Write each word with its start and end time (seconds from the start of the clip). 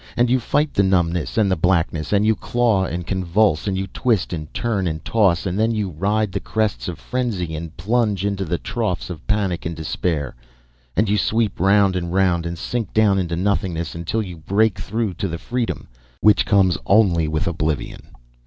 And 0.17 0.31
you 0.31 0.39
fight 0.39 0.73
the 0.73 0.81
numbness 0.81 1.37
and 1.37 1.51
the 1.51 1.55
blackness 1.55 2.11
and 2.11 2.25
you 2.25 2.33
claw 2.35 2.85
and 2.85 3.05
convulse 3.05 3.67
and 3.67 3.77
you 3.77 3.85
twist 3.85 4.33
and 4.33 4.51
turn 4.51 4.87
and 4.87 5.05
toss 5.05 5.45
and 5.45 5.59
then 5.59 5.75
you 5.75 5.91
ride 5.91 6.31
the 6.31 6.39
crests 6.39 6.87
of 6.87 6.97
frenzy 6.97 7.53
and 7.53 7.77
plunge 7.77 8.25
into 8.25 8.43
the 8.43 8.57
troughs 8.57 9.11
of 9.11 9.27
panic 9.27 9.63
and 9.63 9.75
despair 9.75 10.33
and 10.97 11.07
you 11.07 11.19
sweep 11.19 11.59
round 11.59 11.95
and 11.95 12.11
round 12.11 12.47
and 12.47 12.57
sink 12.57 12.91
down 12.95 13.19
into 13.19 13.35
nothingness 13.35 13.93
until 13.93 14.23
you 14.23 14.37
break 14.37 14.79
through 14.79 15.13
to 15.13 15.27
the 15.27 15.37
freedom 15.37 15.87
which 16.19 16.47
comes 16.47 16.79
only 16.87 17.27
with 17.27 17.45
oblivion. 17.45 18.05